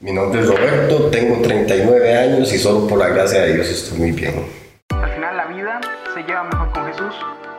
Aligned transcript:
Mi 0.00 0.12
nombre 0.12 0.40
es 0.40 0.46
Roberto, 0.46 1.06
tengo 1.10 1.42
39 1.42 2.16
años 2.16 2.52
y 2.52 2.58
solo 2.58 2.86
por 2.86 3.00
la 3.00 3.08
gracia 3.08 3.40
de 3.40 3.54
Dios 3.54 3.66
estoy 3.66 3.98
muy 3.98 4.12
bien. 4.12 4.46
Al 4.90 5.12
final 5.12 5.36
la 5.36 5.46
vida 5.46 5.80
se 6.14 6.22
lleva 6.22 6.44
mejor 6.44 6.70
con 6.70 6.86
Jesús 6.86 7.14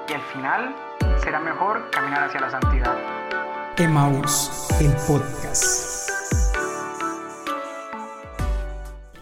y 0.08 0.14
al 0.14 0.22
final 0.32 0.74
será 1.22 1.42
mejor 1.42 1.92
caminar 1.92 2.30
hacia 2.30 2.40
la 2.40 2.50
santidad. 2.50 2.96
Emmaus, 3.78 4.70
el 4.80 4.94
podcast. 5.06 6.10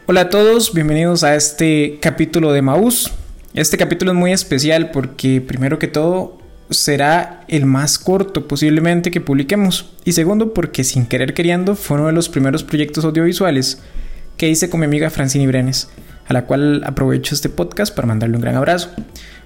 Hola 0.06 0.22
a 0.22 0.30
todos, 0.30 0.72
bienvenidos 0.76 1.24
a 1.24 1.34
este 1.34 1.98
capítulo 2.00 2.52
de 2.52 2.62
Maús. 2.62 3.12
Este 3.56 3.80
capítulo 3.80 4.12
es 4.12 4.18
muy 4.18 4.32
especial 4.32 4.92
porque 4.92 5.42
primero 5.42 5.80
que 5.80 5.88
todo 5.88 6.38
será 6.70 7.44
el 7.48 7.66
más 7.66 7.98
corto 7.98 8.48
posiblemente 8.48 9.12
que 9.12 9.22
publiquemos. 9.22 9.94
Y 10.04 10.14
segundo, 10.14 10.54
porque 10.54 10.84
sin 10.84 11.06
querer 11.06 11.34
queriendo 11.34 11.76
fue 11.76 11.98
uno 11.98 12.08
de 12.08 12.14
los 12.14 12.30
primeros 12.30 12.64
proyectos 12.64 13.06
audiovisuales 13.06 13.80
que 14.38 14.50
hice 14.50 14.70
con 14.70 14.80
mi 14.80 14.86
amiga 14.86 15.10
Francini 15.10 15.48
Brenes, 15.48 15.90
a 16.28 16.34
la 16.34 16.46
cual 16.46 16.84
aprovecho 16.86 17.34
este 17.34 17.50
podcast 17.50 17.96
para 17.96 18.08
mandarle 18.08 18.36
un 18.36 18.42
gran 18.42 18.56
abrazo. 18.56 18.92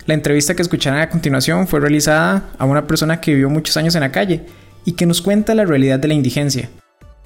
La 0.06 0.14
entrevista 0.14 0.56
que 0.56 0.62
escucharán 0.62 1.00
a 1.00 1.10
continuación 1.10 1.68
fue 1.68 1.80
realizada 1.80 2.50
a 2.58 2.66
una 2.66 2.88
persona 2.88 3.22
que 3.22 3.34
vivió 3.34 3.50
muchos 3.50 3.78
años 3.78 3.96
en 3.96 4.02
la 4.02 4.12
calle 4.12 4.44
y 4.84 4.94
que 4.94 5.06
nos 5.06 5.22
cuenta 5.22 5.56
la 5.56 5.66
realidad 5.66 6.00
de 6.00 6.08
la 6.08 6.14
indigencia. 6.16 6.70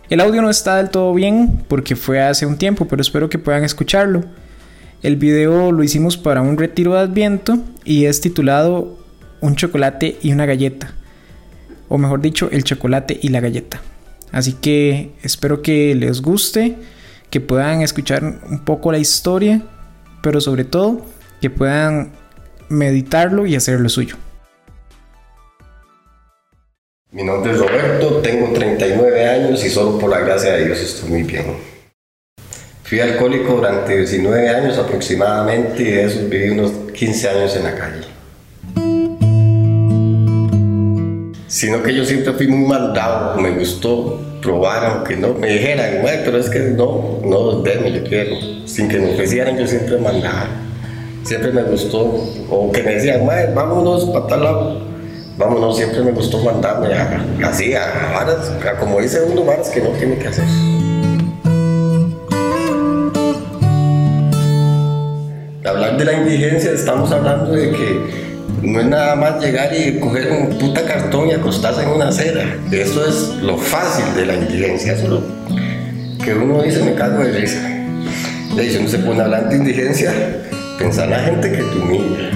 El 0.09 0.19
audio 0.19 0.41
no 0.41 0.49
está 0.49 0.77
del 0.77 0.89
todo 0.89 1.13
bien 1.13 1.63
porque 1.67 1.95
fue 1.95 2.21
hace 2.21 2.45
un 2.45 2.57
tiempo, 2.57 2.87
pero 2.87 3.01
espero 3.01 3.29
que 3.29 3.39
puedan 3.39 3.63
escucharlo. 3.63 4.23
El 5.01 5.15
video 5.15 5.71
lo 5.71 5.83
hicimos 5.83 6.17
para 6.17 6.41
un 6.41 6.57
retiro 6.57 6.93
de 6.93 6.99
Adviento 6.99 7.59
y 7.83 8.05
es 8.05 8.21
titulado 8.21 9.04
un 9.41 9.55
chocolate 9.55 10.17
y 10.21 10.31
una 10.31 10.45
galleta. 10.45 10.93
O 11.87 11.97
mejor 11.97 12.21
dicho, 12.21 12.49
el 12.51 12.63
chocolate 12.63 13.19
y 13.21 13.29
la 13.29 13.39
galleta. 13.39 13.81
Así 14.31 14.53
que 14.53 15.11
espero 15.23 15.61
que 15.61 15.95
les 15.95 16.21
guste, 16.21 16.75
que 17.29 17.41
puedan 17.41 17.81
escuchar 17.81 18.23
un 18.23 18.65
poco 18.65 18.91
la 18.91 18.97
historia, 18.97 19.61
pero 20.21 20.41
sobre 20.41 20.63
todo 20.63 21.05
que 21.41 21.49
puedan 21.49 22.13
meditarlo 22.69 23.45
y 23.45 23.55
hacer 23.55 23.79
lo 23.79 23.89
suyo. 23.89 24.15
Mi 27.11 27.23
nombre 27.23 27.53
es 27.53 27.59
Roberto, 27.59 28.17
tengo 28.21 28.51
39 28.51 29.25
años 29.25 29.63
y 29.63 29.69
solo 29.69 29.97
por 29.97 30.09
la 30.09 30.19
gracia 30.19 30.53
de 30.53 30.65
Dios 30.65 30.79
estoy 30.79 31.09
muy 31.09 31.23
bien. 31.23 31.45
Fui 32.83 32.99
alcohólico 32.99 33.53
durante 33.53 33.95
19 33.97 34.49
años 34.49 34.77
aproximadamente 34.77 35.81
y 35.81 35.91
de 35.91 36.03
esos 36.03 36.29
viví 36.29 36.49
unos 36.49 36.71
15 36.91 37.29
años 37.29 37.55
en 37.55 37.63
la 37.63 37.75
calle. 37.75 38.14
Sino 41.47 41.83
que 41.83 41.93
yo 41.93 42.05
siempre 42.05 42.33
fui 42.33 42.47
muy 42.47 42.67
mandado, 42.67 43.39
me 43.39 43.51
gustó 43.51 44.19
probar, 44.41 44.85
aunque 44.85 45.15
no 45.15 45.33
me 45.33 45.47
dijeran, 45.47 46.01
pero 46.23 46.37
es 46.37 46.49
que 46.49 46.59
no, 46.59 47.19
no, 47.23 47.61
denme, 47.61 47.91
yo 47.91 48.03
quiero, 48.03 48.35
sin 48.65 48.87
que 48.87 48.99
me 48.99 49.13
ofrecieran, 49.13 49.57
yo 49.57 49.67
siempre 49.67 49.97
mandaba, 49.97 50.47
siempre 51.23 51.51
me 51.51 51.63
gustó, 51.63 52.15
o 52.49 52.71
que 52.71 52.83
me 52.83 52.95
decían, 52.95 53.21
vámonos 53.53 54.05
para 54.05 54.27
tal 54.27 54.43
lado, 54.43 54.81
vámonos, 55.37 55.77
siempre 55.77 56.01
me 56.01 56.11
gustó 56.11 56.39
mandarme 56.39 56.89
así, 57.43 57.73
a 57.73 58.11
varas, 58.13 58.51
como 58.79 58.99
dice 58.99 59.21
uno, 59.31 59.43
varas 59.43 59.69
que 59.69 59.81
no 59.81 59.89
tiene 59.89 60.17
que 60.17 60.27
hacer. 60.27 60.45
Hablar 65.63 65.97
de 65.97 66.05
la 66.05 66.13
indigencia, 66.13 66.71
estamos 66.71 67.11
hablando 67.11 67.51
de 67.51 67.71
que 67.71 68.34
no 68.61 68.79
es 68.79 68.87
nada 68.87 69.15
más 69.15 69.43
llegar 69.43 69.69
y 69.75 69.99
coger 69.99 70.31
un 70.31 70.57
puta 70.57 70.83
cartón 70.85 71.29
y 71.29 71.33
acostarse 71.33 71.83
en 71.83 71.89
una 71.89 72.09
acera. 72.09 72.43
Eso 72.71 73.07
es 73.07 73.41
lo 73.41 73.57
fácil 73.57 74.05
de 74.15 74.25
la 74.25 74.35
indigencia. 74.35 74.93
Eso 74.93 75.03
es 75.03 75.09
lo 75.09 75.21
que 76.23 76.33
uno 76.33 76.63
dice, 76.63 76.83
me 76.83 76.95
cago 76.95 77.23
de 77.23 77.31
risa. 77.31 77.61
De 78.55 78.67
hecho, 78.67 78.79
uno 78.79 78.89
se 78.89 78.99
pone 78.99 79.21
a 79.21 79.25
hablar 79.25 79.49
de 79.49 79.57
indigencia, 79.57 80.11
pensar 80.79 81.05
en 81.05 81.11
la 81.11 81.19
gente 81.19 81.51
que 81.51 81.57
te 81.57 81.77
humilla. 81.77 82.31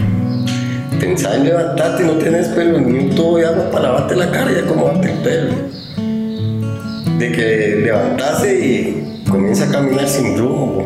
Pensar 0.99 1.35
en 1.35 1.45
levantarte 1.45 2.03
y 2.03 2.05
no 2.05 2.13
tienes 2.13 2.47
pelo, 2.49 2.79
ni 2.79 2.99
un 2.99 3.15
tubo 3.15 3.37
de 3.37 3.45
para 3.71 3.83
lavarte 3.83 4.15
la 4.15 4.29
cara 4.29 4.51
y 4.51 4.59
acomodarte 4.59 5.11
el 5.11 5.17
pelo. 5.19 5.53
De 7.17 7.31
que 7.31 7.81
levantase 7.83 8.53
y 8.53 9.23
comienza 9.29 9.65
a 9.65 9.71
caminar 9.71 10.07
sin 10.07 10.37
rumbo. 10.37 10.85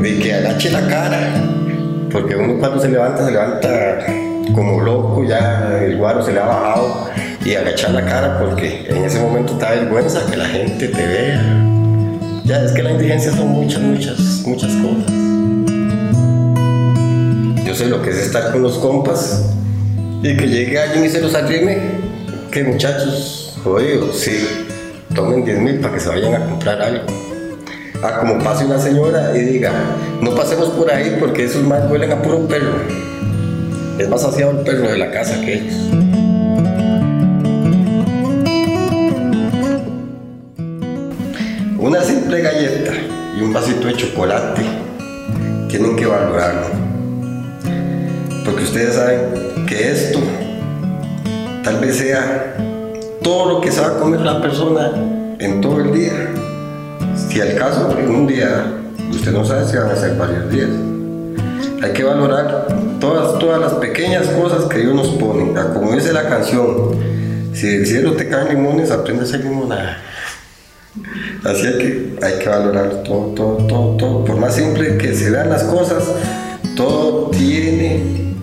De 0.00 0.18
que 0.18 0.34
agache 0.34 0.70
la 0.70 0.86
cara 0.86 1.59
porque 2.10 2.36
uno 2.36 2.58
cuando 2.58 2.80
se 2.80 2.88
levanta, 2.88 3.24
se 3.24 3.32
levanta 3.32 4.06
como 4.54 4.80
loco, 4.80 5.24
ya 5.24 5.78
el 5.82 5.96
guaro 5.96 6.22
se 6.22 6.32
le 6.32 6.40
ha 6.40 6.46
bajado 6.46 7.08
y 7.44 7.54
agachar 7.54 7.92
la 7.92 8.04
cara 8.04 8.38
porque 8.38 8.86
en 8.88 9.04
ese 9.04 9.20
momento 9.20 9.54
te 9.54 9.64
da 9.64 9.70
vergüenza 9.72 10.20
que 10.30 10.36
la 10.36 10.46
gente 10.46 10.88
te 10.88 11.06
vea. 11.06 11.42
Ya 12.44 12.64
es 12.64 12.72
que 12.72 12.82
la 12.82 12.92
indigencia 12.92 13.32
son 13.32 13.48
muchas, 13.48 13.80
muchas, 13.80 14.18
muchas 14.44 14.72
cosas. 14.72 15.12
Yo 17.64 17.74
sé 17.74 17.86
lo 17.86 18.02
que 18.02 18.10
es 18.10 18.16
estar 18.16 18.50
con 18.50 18.62
los 18.62 18.78
compas 18.78 19.54
y 20.22 20.36
que 20.36 20.48
llegue 20.48 20.78
alguien 20.78 21.04
y 21.04 21.08
se 21.08 21.20
los 21.20 21.34
arrime. 21.34 21.78
Que 22.50 22.64
muchachos, 22.64 23.56
jodidos, 23.62 24.18
sí, 24.18 24.66
tomen 25.14 25.44
10 25.44 25.58
mil 25.60 25.80
para 25.80 25.94
que 25.94 26.00
se 26.00 26.08
vayan 26.08 26.34
a 26.34 26.44
comprar 26.46 26.82
algo 26.82 27.29
a 28.02 28.18
como 28.18 28.38
pase 28.42 28.64
una 28.64 28.78
señora 28.78 29.36
y 29.36 29.40
diga, 29.40 29.72
no 30.20 30.34
pasemos 30.34 30.70
por 30.70 30.90
ahí 30.90 31.16
porque 31.20 31.44
esos 31.44 31.62
más 31.62 31.90
huelen 31.90 32.12
a 32.12 32.22
puro 32.22 32.46
perro. 32.46 32.74
Es 33.98 34.08
más 34.08 34.22
saciado 34.22 34.52
el 34.52 34.58
perro 34.58 34.88
de 34.88 34.98
la 34.98 35.10
casa 35.10 35.40
que 35.42 35.54
ellos. 35.54 35.74
Una 41.78 42.02
simple 42.02 42.40
galleta 42.40 42.92
y 43.38 43.42
un 43.42 43.52
vasito 43.52 43.86
de 43.86 43.96
chocolate 43.96 44.62
tienen 45.68 45.96
que 45.96 46.06
valorarlo. 46.06 46.68
Porque 48.44 48.62
ustedes 48.64 48.94
saben 48.94 49.66
que 49.66 49.90
esto 49.90 50.20
tal 51.62 51.78
vez 51.80 51.96
sea 51.96 52.56
todo 53.22 53.52
lo 53.52 53.60
que 53.60 53.70
se 53.70 53.82
va 53.82 53.88
a 53.88 53.98
comer 53.98 54.20
la 54.20 54.40
persona 54.40 54.92
en 55.38 55.60
todo 55.60 55.80
el 55.80 55.92
día 55.92 56.39
si 57.30 57.40
al 57.40 57.54
caso 57.54 57.88
un 58.08 58.26
día, 58.26 58.66
usted 59.10 59.32
no 59.32 59.44
sabe 59.44 59.64
si 59.66 59.76
van 59.76 59.90
a 59.90 59.96
ser 59.96 60.16
varios 60.16 60.50
días. 60.50 60.68
Hay 61.82 61.92
que 61.92 62.02
valorar 62.02 62.66
todas, 62.98 63.38
todas 63.38 63.60
las 63.60 63.74
pequeñas 63.74 64.26
cosas 64.28 64.64
que 64.64 64.78
Dios 64.78 64.94
nos 64.94 65.08
pone. 65.08 65.52
Como 65.72 65.92
dice 65.92 66.12
la 66.12 66.28
canción, 66.28 66.90
si 67.54 67.68
del 67.68 67.86
cielo 67.86 68.12
te 68.12 68.28
caen 68.28 68.48
limones, 68.48 68.90
aprende 68.90 69.22
a 69.22 69.26
ser 69.26 69.44
limonada. 69.44 69.98
Así 71.44 71.62
que 71.78 72.18
hay 72.20 72.38
que 72.40 72.48
valorar 72.48 73.02
todo, 73.04 73.32
todo, 73.34 73.56
todo, 73.66 73.96
todo. 73.96 74.24
Por 74.24 74.36
más 74.36 74.56
simple 74.56 74.98
que 74.98 75.14
se 75.14 75.30
vean 75.30 75.50
las 75.50 75.62
cosas, 75.62 76.02
todo 76.76 77.30
tiene 77.30 78.34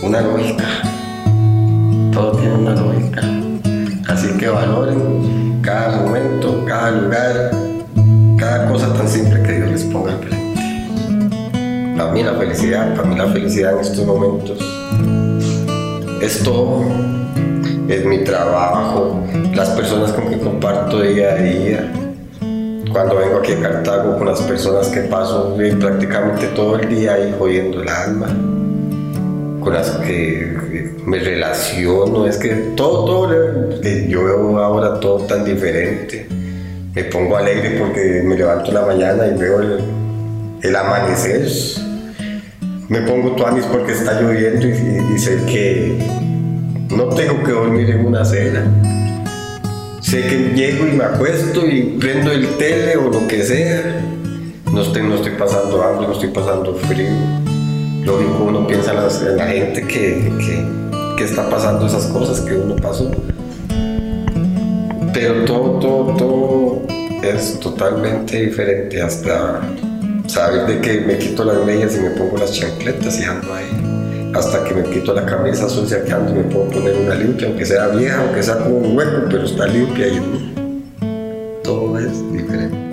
una 0.00 0.20
lógica. 0.20 0.64
Todo 2.12 2.36
tiene 2.38 2.54
una 2.54 2.74
lógica. 2.74 3.22
Así 4.06 4.28
que 4.38 4.48
valoren 4.48 5.60
cada 5.60 6.02
momento, 6.02 6.64
cada 6.66 6.90
lugar, 6.90 7.63
cada 8.44 8.68
cosa 8.68 8.92
tan 8.92 9.08
simple 9.08 9.42
que 9.42 9.52
Dios 9.52 9.70
les 9.70 9.84
ponga 9.84 10.12
al 10.12 10.18
frente. 10.18 11.96
Para 11.96 12.12
mí 12.12 12.22
la 12.22 12.34
felicidad, 12.34 12.94
para 12.94 13.08
mí 13.08 13.16
la 13.16 13.26
felicidad 13.28 13.72
en 13.72 13.78
estos 13.80 14.04
momentos 14.04 14.58
es 16.20 16.42
todo. 16.42 16.84
Es 17.88 18.04
mi 18.04 18.22
trabajo, 18.22 19.22
las 19.54 19.70
personas 19.70 20.12
con 20.12 20.28
que 20.28 20.38
comparto 20.38 21.00
día 21.00 21.32
a 21.32 21.36
día. 21.36 21.92
Cuando 22.92 23.16
vengo 23.16 23.38
aquí 23.38 23.52
a 23.52 23.60
Cartago 23.60 24.18
con 24.18 24.26
las 24.26 24.42
personas 24.42 24.88
que 24.88 25.00
paso 25.00 25.56
prácticamente 25.80 26.48
todo 26.48 26.78
el 26.78 26.88
día 26.88 27.14
ahí 27.14 27.34
jodiendo 27.38 27.80
el 27.80 27.88
alma 27.88 28.26
con 29.60 29.72
las 29.72 29.90
que 29.90 30.92
me 31.06 31.18
relaciono, 31.18 32.26
es 32.26 32.36
que 32.36 32.50
todo, 32.76 33.06
todo, 33.06 33.80
yo 34.06 34.24
veo 34.24 34.58
ahora 34.58 35.00
todo 35.00 35.20
tan 35.20 35.46
diferente. 35.46 36.33
Me 36.94 37.04
pongo 37.04 37.36
alegre 37.36 37.76
porque 37.78 38.22
me 38.24 38.36
levanto 38.36 38.68
en 38.68 38.74
la 38.74 38.82
mañana 38.82 39.26
y 39.26 39.38
veo 39.38 39.60
el, 40.62 40.76
amanecer. 40.76 41.48
Me 42.88 43.02
pongo 43.02 43.32
tuanis 43.32 43.64
porque 43.66 43.92
está 43.92 44.20
lloviendo 44.20 44.66
y, 44.66 45.18
sé 45.18 45.36
que 45.46 45.98
no 46.90 47.08
tengo 47.08 47.42
que 47.42 47.52
dormir 47.52 47.90
en 47.90 48.06
una 48.06 48.24
cena. 48.24 48.64
Sé 50.00 50.22
que 50.22 50.52
llego 50.54 50.86
y 50.86 50.92
me 50.92 51.04
acuesto 51.04 51.66
y 51.66 51.96
prendo 52.00 52.30
el 52.30 52.56
tele 52.58 52.96
o 52.96 53.10
lo 53.10 53.26
que 53.26 53.42
sea. 53.42 54.00
No 54.72 54.82
estoy, 54.82 55.02
no 55.02 55.16
estoy 55.16 55.32
pasando 55.32 55.82
hambre, 55.82 56.06
no 56.06 56.12
estoy 56.12 56.28
pasando 56.28 56.74
frío 56.74 57.08
lógico 58.04 58.44
uno 58.44 58.66
piensa 58.66 58.92
en, 58.92 59.36
la 59.36 59.46
gente 59.46 59.86
que, 59.86 60.30
que, 61.16 61.24
está 61.24 61.48
pasando 61.48 61.86
esas 61.86 62.06
cosas 62.06 62.40
que 62.40 62.54
uno 62.54 62.76
pasó. 62.76 63.10
Pero 65.14 65.44
todo, 65.44 65.78
todo, 65.78 66.16
todo 66.16 66.82
es 67.22 67.60
totalmente 67.60 68.46
diferente 68.46 69.00
hasta 69.00 69.60
saber 70.26 70.66
de 70.66 70.80
que 70.80 71.00
me 71.02 71.18
quito 71.18 71.44
las 71.44 71.64
medias 71.64 71.96
y 71.96 72.00
me 72.00 72.10
pongo 72.10 72.36
las 72.36 72.52
chancletas 72.52 73.20
y 73.20 73.22
ando 73.22 73.54
ahí. 73.54 74.32
Hasta 74.34 74.64
que 74.64 74.74
me 74.74 74.82
quito 74.82 75.14
la 75.14 75.24
camisa 75.24 75.68
sucia 75.68 76.04
que 76.04 76.12
ando 76.12 76.32
y 76.32 76.34
me 76.38 76.42
puedo 76.42 76.68
poner 76.68 76.96
una 76.96 77.14
limpia, 77.14 77.46
aunque 77.46 77.64
sea 77.64 77.86
vieja, 77.88 78.20
aunque 78.22 78.42
sea 78.42 78.58
como 78.58 78.78
un 78.78 78.96
hueco, 78.96 79.28
pero 79.30 79.44
está 79.44 79.68
limpia 79.68 80.08
y 80.08 81.60
todo 81.62 81.96
es 81.96 82.32
diferente. 82.32 82.83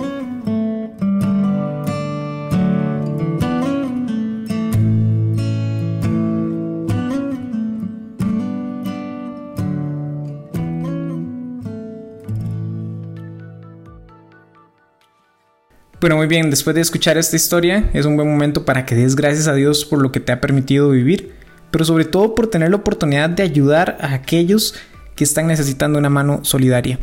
Bueno, 16.02 16.16
muy 16.16 16.26
bien, 16.26 16.50
después 16.50 16.74
de 16.74 16.80
escuchar 16.80 17.16
esta 17.16 17.36
historia, 17.36 17.88
es 17.92 18.06
un 18.06 18.16
buen 18.16 18.28
momento 18.28 18.64
para 18.64 18.84
que 18.84 18.96
des 18.96 19.14
gracias 19.14 19.46
a 19.46 19.54
Dios 19.54 19.84
por 19.84 20.02
lo 20.02 20.10
que 20.10 20.18
te 20.18 20.32
ha 20.32 20.40
permitido 20.40 20.90
vivir, 20.90 21.32
pero 21.70 21.84
sobre 21.84 22.04
todo 22.04 22.34
por 22.34 22.48
tener 22.48 22.70
la 22.70 22.76
oportunidad 22.78 23.30
de 23.30 23.44
ayudar 23.44 23.98
a 24.00 24.14
aquellos 24.14 24.74
que 25.14 25.22
están 25.22 25.46
necesitando 25.46 26.00
una 26.00 26.10
mano 26.10 26.40
solidaria. 26.42 26.98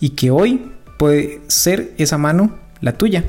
Y 0.00 0.10
que 0.10 0.32
hoy 0.32 0.72
puede 0.98 1.40
ser 1.46 1.94
esa 1.98 2.18
mano 2.18 2.58
la 2.80 2.98
tuya. 2.98 3.22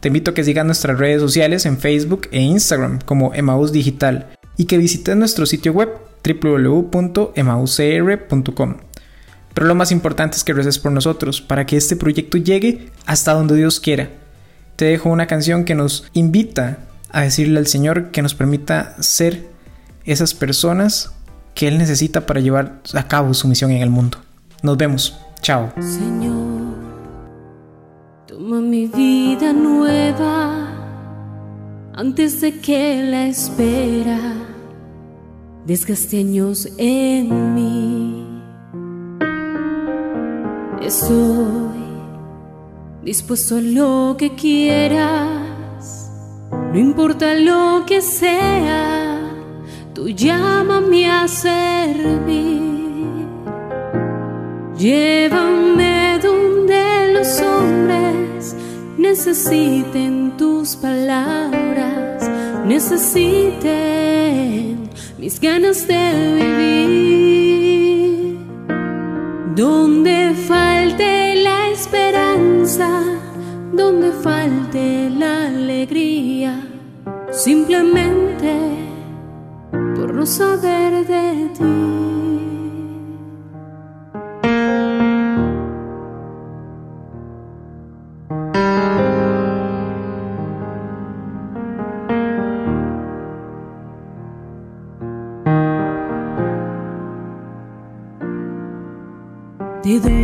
Te 0.00 0.08
invito 0.08 0.32
a 0.32 0.34
que 0.34 0.44
sigas 0.44 0.66
nuestras 0.66 0.98
redes 0.98 1.22
sociales 1.22 1.64
en 1.64 1.78
Facebook 1.78 2.28
e 2.30 2.42
Instagram 2.42 2.98
como 3.02 3.32
Emaus 3.32 3.72
Digital 3.72 4.36
y 4.58 4.66
que 4.66 4.76
visites 4.76 5.16
nuestro 5.16 5.46
sitio 5.46 5.72
web 5.72 5.88
www.emauscr.com. 6.22 8.76
Pero 9.54 9.66
lo 9.66 9.74
más 9.74 9.90
importante 9.90 10.36
es 10.36 10.44
que 10.44 10.52
reces 10.52 10.78
por 10.78 10.92
nosotros 10.92 11.40
para 11.40 11.64
que 11.64 11.78
este 11.78 11.96
proyecto 11.96 12.36
llegue 12.36 12.90
hasta 13.06 13.32
donde 13.32 13.56
Dios 13.56 13.80
quiera 13.80 14.22
te 14.76 14.86
dejo 14.86 15.08
una 15.08 15.26
canción 15.26 15.64
que 15.64 15.74
nos 15.74 16.10
invita 16.12 16.78
a 17.10 17.22
decirle 17.22 17.58
al 17.58 17.66
Señor 17.66 18.10
que 18.10 18.22
nos 18.22 18.34
permita 18.34 19.00
ser 19.02 19.48
esas 20.04 20.34
personas 20.34 21.12
que 21.54 21.68
Él 21.68 21.78
necesita 21.78 22.26
para 22.26 22.40
llevar 22.40 22.80
a 22.92 23.08
cabo 23.08 23.32
su 23.34 23.46
misión 23.46 23.70
en 23.70 23.82
el 23.82 23.90
mundo. 23.90 24.18
Nos 24.62 24.76
vemos. 24.76 25.16
Chao. 25.40 25.72
Señor, 25.78 26.74
toma 28.26 28.60
mi 28.60 28.86
vida 28.86 29.52
nueva 29.52 30.70
antes 31.94 32.40
de 32.40 32.58
que 32.60 33.02
la 33.04 33.26
espera 33.26 34.18
desgaste 35.66 36.18
años 36.18 36.68
en 36.78 37.54
mí. 37.54 38.26
Dispuesto 43.04 43.56
a 43.56 43.60
lo 43.60 44.16
que 44.18 44.34
quieras, 44.34 46.10
no 46.50 46.78
importa 46.78 47.34
lo 47.34 47.84
que 47.86 48.00
sea, 48.00 49.20
tú 49.94 50.08
llámame 50.08 51.10
a 51.10 51.28
servir. 51.28 52.64
Llévame 54.76 56.18
donde 56.22 57.12
los 57.12 57.40
hombres 57.40 58.56
necesiten 58.98 60.36
tus 60.36 60.74
palabras, 60.76 62.28
necesiten 62.66 64.04
mis 65.18 65.40
ganas 65.40 65.86
de 65.86 66.34
vivir. 66.40 67.34
Donde 69.54 70.34
falte 70.48 71.36
la 71.36 71.68
esperanza, 71.70 72.23
donde 73.74 74.10
falte 74.10 75.10
la 75.10 75.48
alegría, 75.48 76.66
simplemente 77.30 78.56
por 79.94 80.14
no 80.14 80.24
saber 80.24 81.06
de 81.06 81.50
ti. 81.58 81.94
Te 99.82 100.23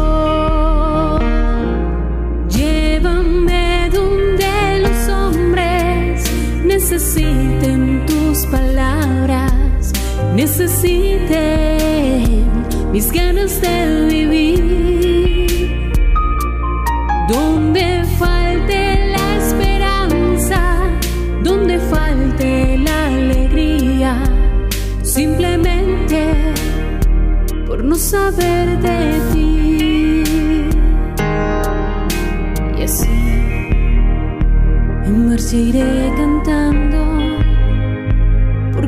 Necesiten 10.61 12.45
mis 12.91 13.11
ganas 13.11 13.59
de 13.61 14.05
vivir. 14.09 15.91
Donde 17.27 18.03
falte 18.19 19.11
la 19.15 19.37
esperanza, 19.37 20.61
donde 21.43 21.79
falte 21.79 22.77
la 22.77 23.07
alegría, 23.07 24.21
simplemente 25.01 26.33
por 27.65 27.83
no 27.83 27.95
saber 27.95 28.79
de 28.79 29.19
ti. 29.33 30.23
Y 32.77 32.83
así 32.83 33.07
en 35.05 35.29
marcha 35.29 35.55
iré 35.55 36.11
cantando, 36.17 37.40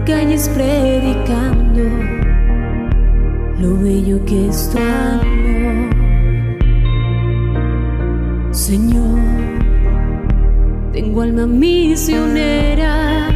calles 0.06 0.50
predicando 0.50 1.84
lo 3.60 3.78
bello 3.78 4.24
que 4.26 4.50
es 4.50 4.70
tu 4.70 4.78
amor. 4.78 5.94
Señor, 8.52 9.20
tengo 10.92 11.22
alma 11.22 11.48
misionera, 11.48 13.30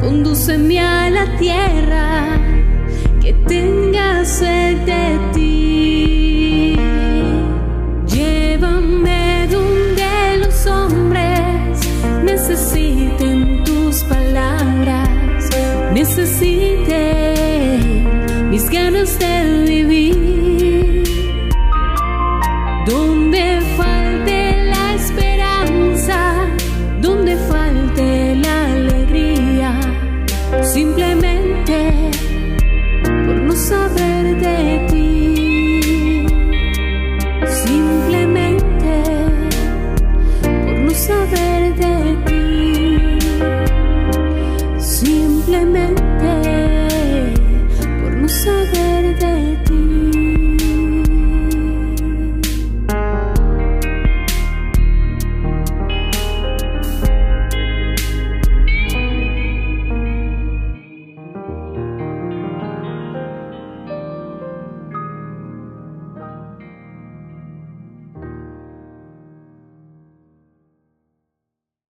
condúceme 0.00 0.78
a 0.80 1.10
la 1.10 1.36
tierra 1.38 2.38
que 3.20 3.32
tenga 3.46 4.24
sed 4.24 4.78
de 4.84 5.18
ti. 5.32 5.69
Gonna 18.68 19.06
stay. 19.06 19.39